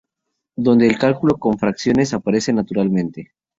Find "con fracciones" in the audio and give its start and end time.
1.37-2.11